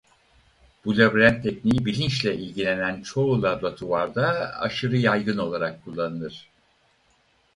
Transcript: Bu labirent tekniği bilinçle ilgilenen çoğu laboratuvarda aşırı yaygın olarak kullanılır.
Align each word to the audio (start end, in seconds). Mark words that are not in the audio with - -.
Bu 0.85 0.97
labirent 0.97 1.43
tekniği 1.43 1.85
bilinçle 1.85 2.35
ilgilenen 2.37 3.01
çoğu 3.01 3.41
laboratuvarda 3.43 4.53
aşırı 4.59 4.97
yaygın 4.97 5.37
olarak 5.37 5.83
kullanılır. 5.85 6.49